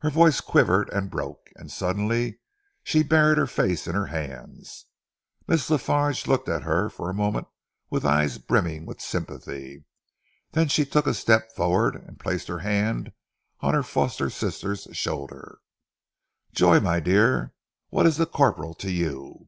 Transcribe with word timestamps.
Her 0.00 0.10
voice 0.10 0.40
quivered 0.40 0.88
and 0.90 1.08
broke, 1.08 1.50
and 1.54 1.70
suddenly 1.70 2.40
she 2.82 3.04
buried 3.04 3.38
her 3.38 3.46
face 3.46 3.86
in 3.86 3.94
her 3.94 4.06
hands. 4.06 4.86
Miss 5.46 5.70
La 5.70 5.76
Farge 5.76 6.26
looked 6.26 6.48
at 6.48 6.64
her 6.64 6.90
for 6.90 7.08
a 7.08 7.14
moment 7.14 7.46
with 7.88 8.04
eyes 8.04 8.38
brimming 8.38 8.86
with 8.86 9.00
sympathy. 9.00 9.84
Then 10.50 10.66
she 10.66 10.84
took 10.84 11.06
a 11.06 11.14
step 11.14 11.52
forward 11.54 11.94
and 11.94 12.18
placed 12.18 12.48
her 12.48 12.58
hand 12.66 13.12
on 13.60 13.72
her 13.72 13.84
foster 13.84 14.30
sister's 14.30 14.88
shoulder. 14.94 15.60
"Joy, 16.50 16.80
my 16.80 16.98
dear, 16.98 17.54
what 17.88 18.04
is 18.04 18.16
the 18.16 18.26
corporal 18.26 18.74
to 18.74 18.90
you?" 18.90 19.46